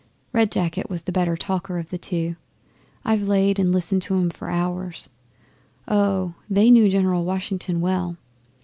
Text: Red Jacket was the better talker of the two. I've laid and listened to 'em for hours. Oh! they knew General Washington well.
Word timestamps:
Red 0.33 0.49
Jacket 0.51 0.89
was 0.89 1.03
the 1.03 1.11
better 1.11 1.37
talker 1.37 1.77
of 1.77 1.91
the 1.91 1.99
two. 1.99 2.35
I've 3.05 3.21
laid 3.21 3.59
and 3.59 3.71
listened 3.71 4.01
to 4.01 4.15
'em 4.15 4.31
for 4.31 4.49
hours. 4.49 5.09
Oh! 5.87 6.33
they 6.49 6.71
knew 6.71 6.89
General 6.89 7.23
Washington 7.23 7.81
well. 7.81 8.17